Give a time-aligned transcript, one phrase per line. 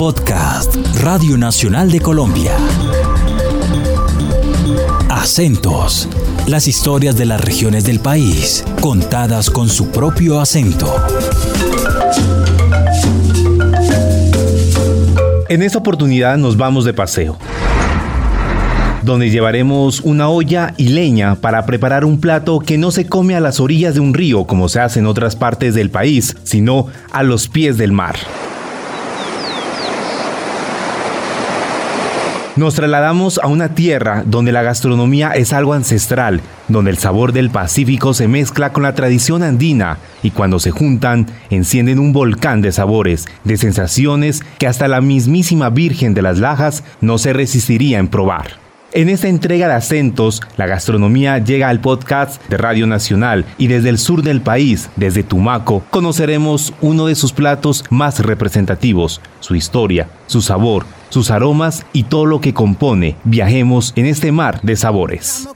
[0.00, 2.52] Podcast Radio Nacional de Colombia.
[5.10, 6.08] Acentos.
[6.46, 10.90] Las historias de las regiones del país, contadas con su propio acento.
[15.50, 17.36] En esta oportunidad nos vamos de paseo
[19.02, 23.40] donde llevaremos una olla y leña para preparar un plato que no se come a
[23.40, 27.22] las orillas de un río como se hace en otras partes del país, sino a
[27.22, 28.16] los pies del mar.
[32.56, 37.48] Nos trasladamos a una tierra donde la gastronomía es algo ancestral, donde el sabor del
[37.48, 42.72] Pacífico se mezcla con la tradición andina y cuando se juntan encienden un volcán de
[42.72, 48.08] sabores, de sensaciones que hasta la mismísima Virgen de las Lajas no se resistiría en
[48.08, 48.58] probar.
[48.92, 53.88] En esta entrega de acentos, la gastronomía llega al podcast de Radio Nacional y desde
[53.88, 60.08] el sur del país, desde Tumaco, conoceremos uno de sus platos más representativos, su historia,
[60.26, 63.16] su sabor, sus aromas y todo lo que compone.
[63.24, 65.46] Viajemos en este mar de sabores.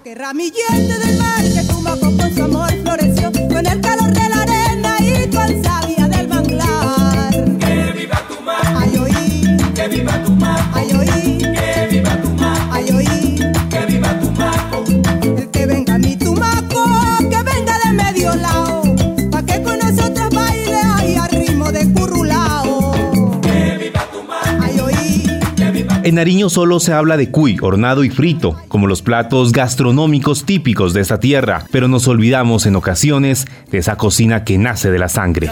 [26.04, 30.92] En Nariño solo se habla de cuy, hornado y frito, como los platos gastronómicos típicos
[30.92, 35.08] de esta tierra, pero nos olvidamos en ocasiones de esa cocina que nace de la
[35.08, 35.48] sangre.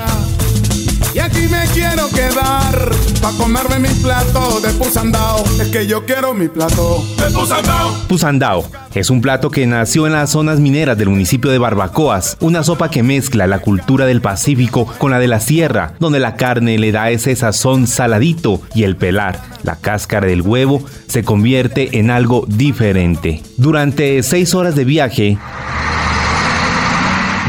[1.15, 2.91] Y aquí me quiero quedar
[3.23, 5.43] para comerme mi plato de pusandao.
[5.59, 7.95] Es que yo quiero mi plato de pusandao.
[8.07, 12.63] Pusandao es un plato que nació en las zonas mineras del municipio de Barbacoas, una
[12.63, 16.79] sopa que mezcla la cultura del Pacífico con la de la sierra, donde la carne
[16.79, 22.11] le da ese sazón saladito y el pelar, la cáscara del huevo, se convierte en
[22.11, 23.43] algo diferente.
[23.57, 25.39] Durante seis horas de viaje,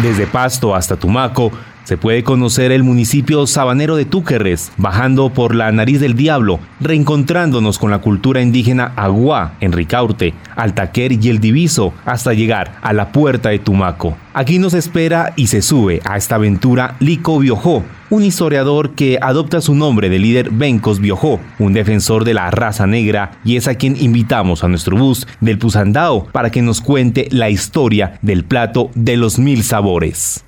[0.01, 1.51] desde Pasto hasta Tumaco,
[1.83, 7.77] se puede conocer el municipio sabanero de Túquerres, bajando por la nariz del diablo, reencontrándonos
[7.77, 13.11] con la cultura indígena Agua en Ricaurte, Altaquer y el Diviso, hasta llegar a la
[13.11, 14.15] puerta de Tumaco.
[14.33, 19.59] Aquí nos espera y se sube a esta aventura Lico Biojó, un historiador que adopta
[19.59, 23.75] su nombre del líder Bencos Biojó, un defensor de la raza negra, y es a
[23.75, 28.91] quien invitamos a nuestro bus del Pusandao para que nos cuente la historia del plato
[28.95, 30.43] de los mil sabores.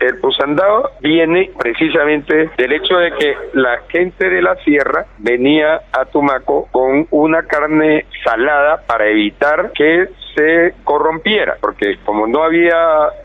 [0.00, 6.06] El pusandao viene precisamente del hecho de que la gente de la sierra venía a
[6.06, 12.76] Tumaco con una carne salada para evitar que se corrompiera, porque como no había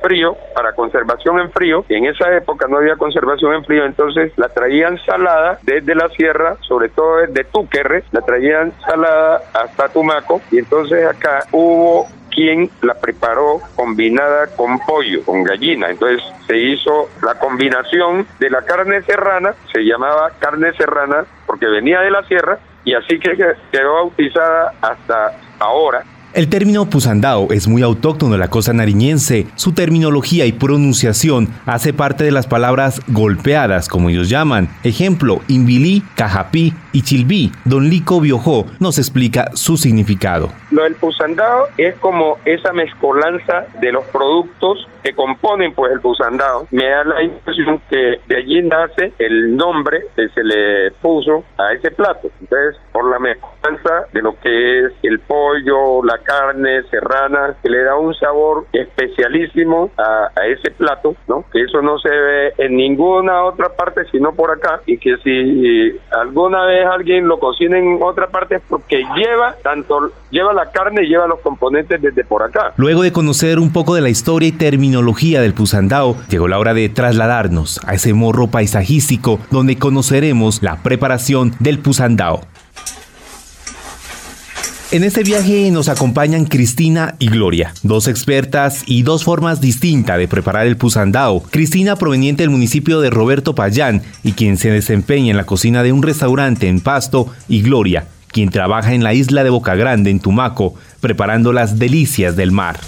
[0.01, 4.49] frío, para conservación en frío, en esa época no había conservación en frío, entonces la
[4.49, 10.59] traían salada desde la sierra, sobre todo desde Túquerre, la traían salada hasta Tumaco, y
[10.59, 15.89] entonces acá hubo quien la preparó combinada con pollo, con gallina.
[15.89, 22.01] Entonces se hizo la combinación de la carne serrana, se llamaba carne serrana porque venía
[22.01, 23.35] de la sierra y así que
[23.71, 26.03] quedó bautizada hasta ahora
[26.35, 29.47] el término pusandao es muy autóctono de la cosa nariñense.
[29.55, 34.67] Su terminología y pronunciación hace parte de las palabras golpeadas, como ellos llaman.
[34.83, 37.53] Ejemplo, Invilí, Cajapí y Chilbí.
[37.63, 40.49] Don Lico Biojó nos explica su significado.
[40.71, 46.67] Lo del pusandao es como esa mezcolanza de los productos que componen pues el pusandao.
[46.71, 51.71] Me da la impresión que de allí nace el nombre que se le puso a
[51.71, 52.29] ese plato.
[52.41, 57.83] Entonces, por la mezcolanza de lo que es el pollo, la carne serrana, que le
[57.83, 61.43] da un sabor especialísimo a, ese plato, ¿no?
[61.51, 65.99] Que eso no se ve en ninguna otra parte sino por acá y que si
[66.11, 71.03] alguna vez alguien lo cocina en otra parte es porque lleva tanto lleva la carne
[71.03, 72.73] y lleva los componentes desde por acá.
[72.77, 76.73] Luego de conocer un poco de la historia y terminología del pusandao, llegó la hora
[76.73, 82.41] de trasladarnos a ese morro paisajístico donde conoceremos la preparación del pusandao.
[84.95, 90.29] En este viaje nos acompañan Cristina y Gloria, dos expertas y dos formas distintas de
[90.29, 91.43] preparar el pusandao.
[91.49, 95.91] Cristina proveniente del municipio de Roberto Payán y quien se desempeña en la cocina de
[95.91, 100.21] un restaurante en Pasto y Gloria, quien trabaja en la isla de Boca Grande en
[100.21, 102.79] Tumaco, preparando las delicias del mar.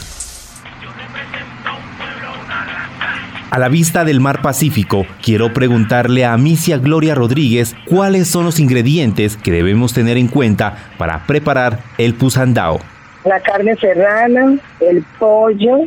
[3.58, 8.60] A la vista del mar Pacífico, quiero preguntarle a Misia Gloria Rodríguez cuáles son los
[8.60, 12.78] ingredientes que debemos tener en cuenta para preparar el pusandao.
[13.26, 15.80] La carne serrana, el pollo,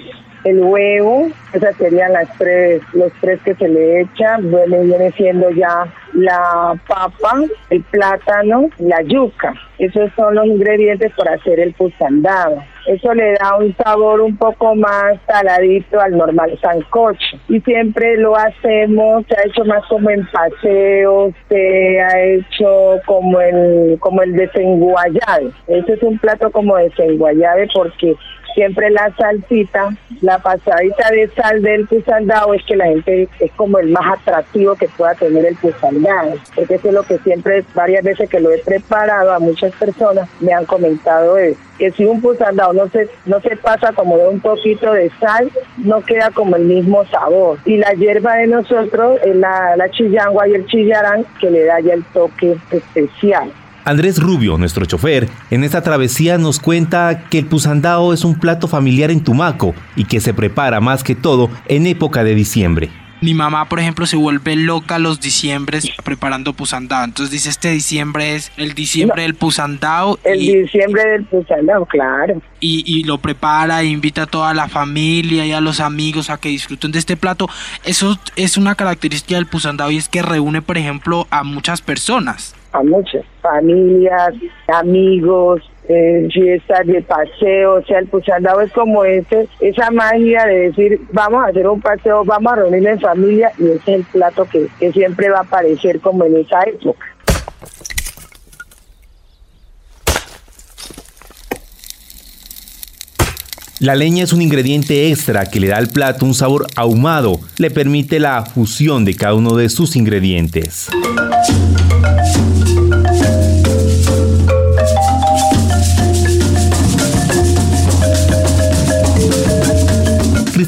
[0.42, 5.48] el huevo, esas serían las tres, los tres que se le echan, bueno, viene siendo
[5.50, 7.36] ya la papa,
[7.70, 9.54] el plátano, la yuca.
[9.78, 12.64] Esos son los ingredientes para hacer el pusandado.
[12.90, 17.36] Eso le da un sabor un poco más saladito al normal sancocho.
[17.48, 23.40] Y siempre lo hacemos, se ha hecho más como en paseos, se ha hecho como
[23.40, 25.52] el, como el desenguayado.
[25.68, 28.16] Ese es un plato como desenguayado porque
[28.54, 33.78] siempre la salsita, la pasadita de sal del pusandado es que la gente es como
[33.78, 38.04] el más atractivo que pueda tener el pusandado, porque eso es lo que siempre, varias
[38.04, 42.20] veces que lo he preparado a muchas personas me han comentado es que si un
[42.20, 46.56] pusandado no se, no se pasa como de un poquito de sal, no queda como
[46.56, 47.58] el mismo sabor.
[47.64, 51.94] Y la hierba de nosotros la, la chillangua y el chillarán que le da ya
[51.94, 53.50] el toque especial.
[53.84, 58.68] Andrés Rubio, nuestro chofer, en esta travesía nos cuenta que el pusandao es un plato
[58.68, 62.90] familiar en Tumaco y que se prepara más que todo en época de diciembre.
[63.22, 67.04] Mi mamá, por ejemplo, se vuelve loca los diciembres preparando pusandao.
[67.04, 70.18] Entonces dice, este diciembre es el diciembre del pusandao.
[70.24, 72.40] El diciembre del pusandao, claro.
[72.60, 76.38] Y, y, lo prepara, e invita a toda la familia y a los amigos a
[76.38, 77.46] que disfruten de este plato.
[77.84, 82.54] Eso es una característica del pusandao y es que reúne, por ejemplo, a muchas personas
[82.72, 84.34] a muchas familias,
[84.68, 90.70] amigos, eh, fiestas de paseo, o sea, el puchandao es como ese, esa magia de
[90.70, 94.04] decir, vamos a hacer un paseo, vamos a reunir en familia, y ese es el
[94.04, 97.06] plato que, que siempre va a aparecer como en esa época.
[103.80, 107.70] La leña es un ingrediente extra que le da al plato un sabor ahumado, le
[107.70, 110.90] permite la fusión de cada uno de sus ingredientes.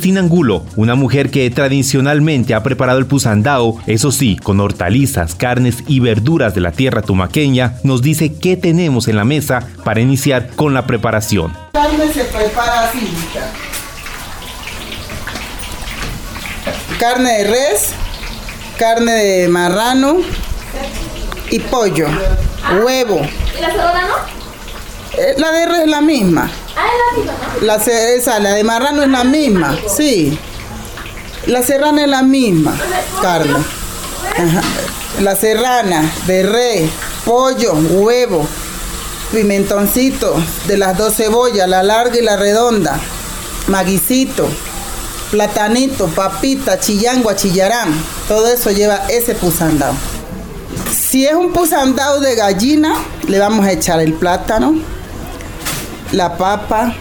[0.02, 5.84] Cristina Angulo, una mujer que tradicionalmente ha preparado el pusandao, eso sí, con hortalizas, carnes
[5.86, 10.56] y verduras de la tierra tumaqueña, nos dice qué tenemos en la mesa para iniciar
[10.56, 11.56] con la preparación.
[11.72, 13.14] La carne se prepara así,
[16.98, 17.90] carne de res,
[18.80, 20.16] carne de marrano
[21.48, 22.08] y pollo,
[22.84, 23.20] huevo.
[23.56, 25.22] ¿Y la cebolla no?
[25.22, 26.50] Eh, la de res es la misma.
[26.76, 26.88] Ah,
[27.60, 30.38] la esa, la de marrano es la misma, sí.
[31.46, 32.74] La serrana es la misma
[33.20, 33.58] carne.
[35.20, 36.88] La serrana de
[37.24, 38.46] pollo, huevo,
[39.32, 40.34] pimentoncito
[40.66, 42.98] de las dos cebollas, la larga y la redonda,
[43.66, 44.48] maguicito,
[45.30, 47.92] platanito, papita, chillangua, chillarán.
[48.28, 49.94] Todo eso lleva ese pusandao.
[50.90, 52.94] Si es un pusandao de gallina,
[53.28, 54.76] le vamos a echar el plátano,
[56.12, 56.94] la papa,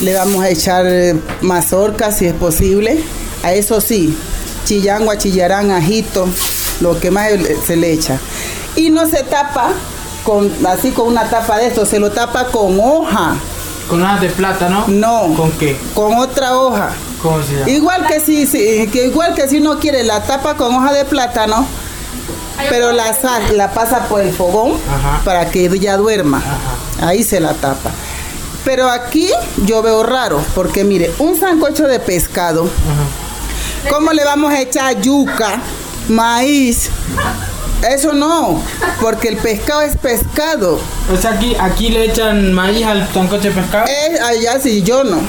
[0.00, 3.02] le vamos a echar eh, mazorca si es posible.
[3.42, 4.16] A eso sí,
[4.64, 6.28] chillangua, chillarán, ajito,
[6.80, 7.28] lo que más
[7.66, 8.18] se le echa.
[8.76, 9.70] Y no se tapa
[10.24, 13.36] con, así con una tapa de esto, se lo tapa con hoja.
[13.88, 14.84] ¿Con hojas de plátano?
[14.88, 15.34] No.
[15.36, 15.76] ¿Con qué?
[15.94, 16.90] Con otra hoja.
[17.20, 17.70] ¿Cómo se llama?
[17.70, 18.46] Igual que si,
[18.88, 21.66] que igual que si uno quiere la tapa con hoja de plátano,
[22.68, 23.16] pero la,
[23.54, 24.74] la pasa por el fogón
[25.24, 26.42] para que ya duerma.
[27.02, 27.90] Ahí se la tapa.
[28.64, 29.30] Pero aquí
[29.64, 32.68] yo veo raro, porque mire, un sancocho de pescado,
[33.88, 35.60] ¿cómo le vamos a echar yuca,
[36.08, 36.90] maíz?
[37.88, 38.62] Eso no,
[39.00, 40.78] porque el pescado es pescado.
[41.12, 43.86] O sea, aquí, aquí le echan maíz al sancocho de pescado.
[43.86, 45.16] Es allá sí, yo no.
[45.16, 45.28] aquí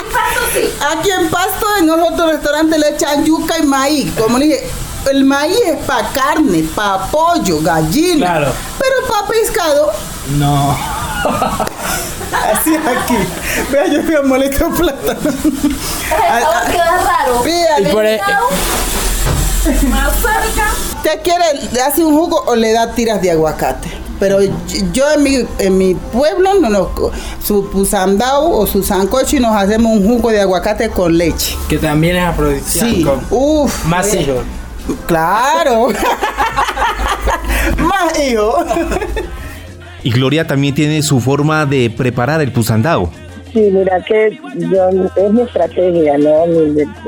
[0.00, 0.68] en Pasto sí.
[0.90, 4.12] Aquí en Pasto, en otros restaurantes le echan yuca y maíz.
[4.18, 4.68] Como le dije,
[5.10, 8.26] el maíz es para carne, para pollo, gallina.
[8.26, 8.52] Claro.
[8.78, 9.92] Pero para pescado.
[10.38, 10.76] No.
[12.52, 13.16] Así aquí.
[13.70, 15.20] Vea, yo fui a moler con plátano.
[15.44, 17.42] El queda raro.
[17.44, 18.20] Vea, Y por e-
[19.88, 20.64] Más cerca.
[21.02, 23.90] ¿Te quiere, le hace un jugo o le da tiras de aguacate?
[24.18, 24.38] Pero
[24.92, 26.88] yo en mi, en mi pueblo, no nos,
[27.44, 31.56] su pusandao o su sancocho y nos hacemos un jugo de aguacate con leche.
[31.68, 33.16] Que también es afrodisíaco.
[33.18, 33.84] Sí, uff.
[33.86, 34.44] Más hijos.
[35.06, 35.88] Claro.
[37.78, 38.64] Más hijos.
[40.04, 43.10] Y Gloria también tiene su forma de preparar el pusandao.
[43.52, 46.44] Sí, mira que yo, es mi estrategia, ¿no?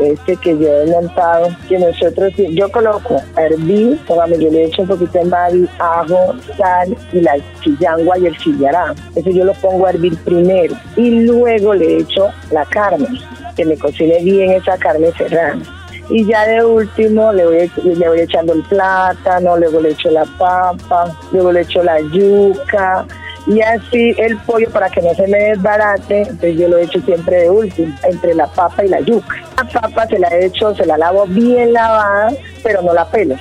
[0.03, 4.83] Este que yo he montado, que nosotros, yo coloco a hervir, póngame, yo le echo
[4.83, 8.95] un poquito de maíz, ajo, sal y la chillangua y el chillarán.
[9.17, 13.09] Eso yo lo pongo a hervir primero y luego le echo la carne,
[13.57, 15.63] que me cocine bien esa carne serrana.
[16.11, 20.25] Y ya de último le voy, le voy echando el plátano, luego le echo la
[20.39, 23.07] papa, luego le echo la yuca,
[23.47, 27.01] Y así el pollo para que no se me desbarate, entonces yo lo he hecho
[27.03, 29.37] siempre de último, entre la papa y la yuca.
[29.57, 32.33] La papa se la he hecho, se la lavo bien lavada,
[32.63, 33.37] pero no la pelo.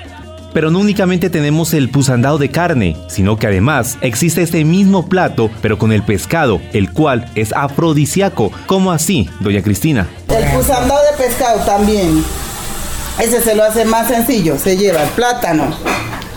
[0.53, 5.50] Pero no únicamente tenemos el pusandado de carne, sino que además existe este mismo plato,
[5.62, 8.51] pero con el pescado, el cual es afrodisíaco.
[8.67, 10.08] ¿Cómo así, doña Cristina?
[10.29, 12.24] El pusandado de pescado también.
[13.20, 14.58] Ese se lo hace más sencillo.
[14.58, 15.75] Se lleva el plátano,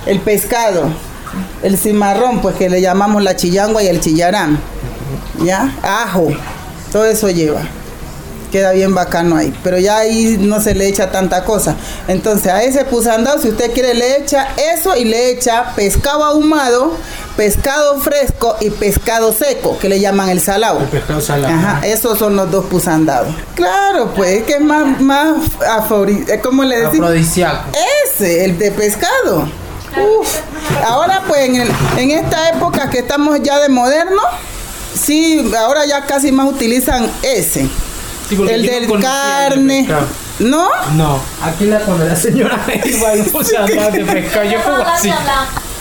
[0.07, 0.89] el pescado,
[1.63, 4.61] el cimarrón, pues que le llamamos la chillangua y el chillarán.
[5.43, 5.75] ¿Ya?
[5.83, 6.29] Ajo.
[6.93, 7.63] Todo eso lleva
[8.51, 9.55] queda bien bacano ahí.
[9.63, 11.77] Pero ya ahí no se le echa tanta cosa.
[12.09, 16.97] Entonces a ese pusandado, si usted quiere, le echa eso y le echa pescado ahumado,
[17.37, 20.81] pescado fresco y pescado seco, que le llaman el salado.
[20.81, 21.55] El pescado salado.
[21.55, 23.35] Ajá, esos son los dos pusandados.
[23.55, 27.09] Claro, pues, que es más, más afori- ¿cómo le decimos?
[27.11, 27.65] Afrodisíaco.
[28.07, 29.49] Ese, el de pescado.
[30.21, 30.41] Uf.
[30.85, 34.21] Ahora pues en, el- en esta época que estamos ya de moderno,
[34.95, 37.69] sí, ahora ya casi más utilizan ese.
[38.29, 40.07] Sí, el del conocía el de carne.
[40.39, 40.69] ¿No?
[40.97, 44.45] No, aquí la con la señora igual pusandado de pescado.
[44.45, 45.11] Yo como así.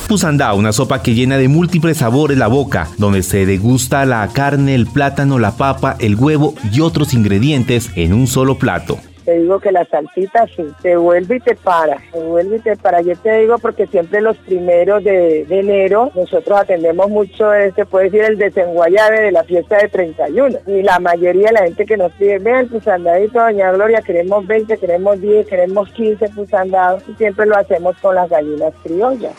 [0.08, 4.76] Pusandao, una sopa que llena de múltiples sabores la boca, donde se degusta la carne,
[4.76, 9.00] el plátano, la papa, el huevo y otros ingredientes en un solo plato.
[9.26, 12.76] Te digo que la salsita sí, te vuelve y te para, te vuelve y te
[12.76, 13.02] para.
[13.02, 18.06] Yo te digo porque siempre los primeros de, de enero nosotros atendemos mucho, este puede
[18.12, 20.60] decir, el desenguayabe de la fiesta de 31.
[20.68, 24.78] Y la mayoría de la gente que nos pide, vean pusandadito, doña Gloria, queremos 20,
[24.78, 27.02] queremos 10, queremos 15 pusandados.
[27.10, 29.34] Y siempre lo hacemos con las gallinas criollas.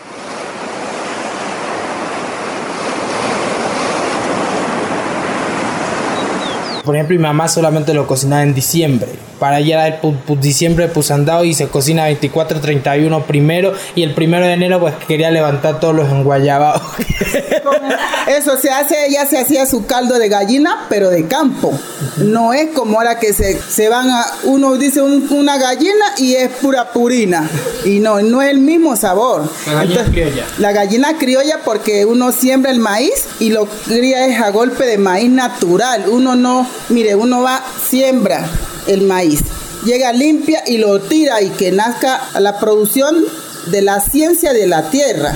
[6.87, 9.09] Por ejemplo, mi mamá solamente lo cocinaba en diciembre.
[9.39, 13.75] Para allá era el diciembre pusandado y se cocina 24, 31 primero.
[13.95, 16.81] Y el primero de enero, pues quería levantar todos los enguayabados.
[18.29, 21.79] Eso se hace, ya se hacía su caldo de gallina, pero de campo.
[22.17, 26.35] No es como ahora que se, se van a, uno dice un- una gallina y
[26.35, 27.49] es pura purina.
[27.85, 29.49] Y no, no es el mismo sabor.
[29.67, 30.45] La gallina criolla.
[30.59, 34.99] La gallina criolla porque uno siembra el maíz y lo cría es a golpe de
[34.99, 36.05] maíz natural.
[36.09, 38.49] Uno no, mire, uno va, siembra
[38.87, 39.41] el maíz,
[39.85, 43.25] llega limpia y lo tira y que nazca la producción
[43.67, 45.33] de la ciencia de la tierra.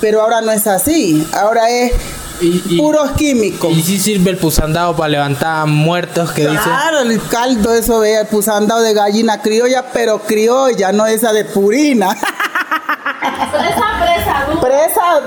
[0.00, 1.92] Pero ahora no es así, ahora es
[2.40, 3.76] Y, y- puros químicos.
[3.76, 6.56] y sí sirve el pusandado para levantar muertos que dicen.
[6.62, 11.44] Claro, el caldo, eso ve, el pusandado de gallina criolla, pero criolla, no esa de
[11.44, 12.16] purina.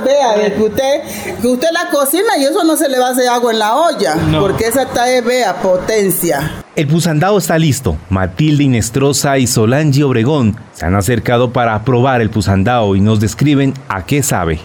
[0.03, 1.01] Vea, que usted,
[1.41, 3.75] que usted la cocina y eso no se le va a hacer agua en la
[3.75, 4.41] olla, No.
[4.41, 6.63] porque esa está, es, vea, potencia.
[6.75, 7.97] El pusandao está listo.
[8.09, 13.73] Matilde Inestrosa y Solange Obregón se han acercado para probar el pusandao y nos describen
[13.89, 14.59] a qué sabe.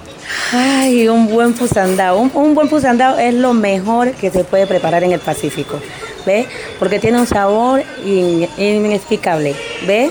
[0.53, 2.19] Ay, un buen pusandao.
[2.19, 5.81] Un, un buen pusandao es lo mejor que se puede preparar en el Pacífico.
[6.25, 6.47] ¿Ve?
[6.79, 9.55] Porque tiene un sabor in- inexplicable.
[9.87, 10.11] ¿Ve?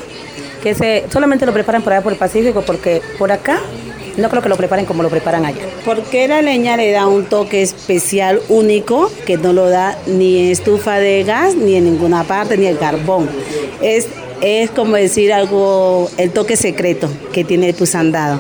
[0.63, 3.59] Que se, solamente lo preparan por allá por el Pacífico porque por acá
[4.17, 5.62] no creo que lo preparen como lo preparan allá.
[5.84, 10.98] Porque la leña le da un toque especial único que no lo da ni estufa
[11.00, 13.29] de gas ni en ninguna parte ni el carbón.
[13.81, 14.07] Es,
[14.41, 18.39] es como decir algo, el toque secreto que tiene el pusandado.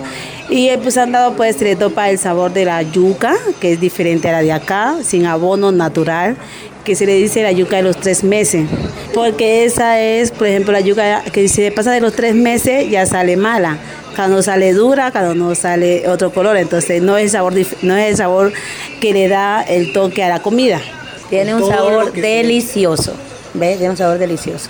[0.49, 4.29] Y el pusandado pues se le topa el sabor de la yuca, que es diferente
[4.29, 6.37] a la de acá, sin abono natural,
[6.83, 8.67] que se le dice la yuca de los tres meses.
[9.13, 12.89] Porque esa es, por ejemplo, la yuca que si se pasa de los tres meses
[12.89, 13.79] ya sale mala.
[14.15, 16.57] Cuando sale dura, cuando no sale otro color.
[16.57, 18.53] Entonces no es el sabor, no es el sabor
[19.01, 20.81] que le da el toque a la comida.
[21.29, 23.13] Tiene un sabor delicioso.
[23.53, 23.77] ¿Ves?
[23.77, 24.69] Tiene un sabor delicioso.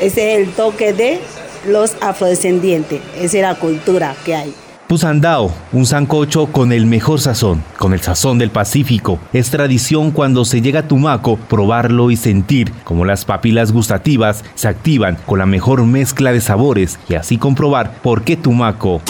[0.00, 1.20] Ese es el toque de
[1.66, 3.00] los afrodescendientes.
[3.16, 4.54] Esa es la cultura que hay.
[4.94, 9.18] Pusandao, un sancocho con el mejor sazón, con el sazón del Pacífico.
[9.32, 14.68] Es tradición cuando se llega a Tumaco probarlo y sentir cómo las papilas gustativas se
[14.68, 19.02] activan con la mejor mezcla de sabores y así comprobar por qué Tumaco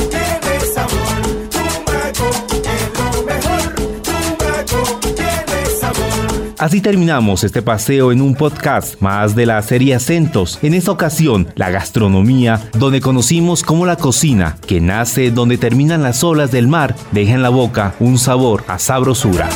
[6.64, 10.58] Así terminamos este paseo en un podcast más de la serie Acentos.
[10.62, 16.24] En esta ocasión, la gastronomía, donde conocimos cómo la cocina, que nace donde terminan las
[16.24, 19.50] olas del mar, deja en la boca un sabor a sabrosura.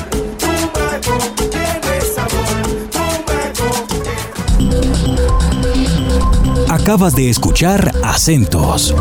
[6.69, 8.95] Acabas de escuchar Acentos,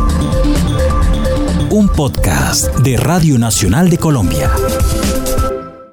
[1.68, 4.50] un podcast de Radio Nacional de Colombia.